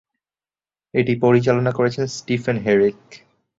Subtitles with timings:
[0.93, 2.99] এটি পরিচালনা করেছেন স্টিফেন হেরেক।